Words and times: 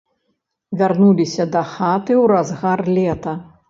Вярнуліся 0.79 1.47
дахаты 1.59 2.13
ў 2.23 2.25
разгар 2.37 2.79
лета. 3.01 3.41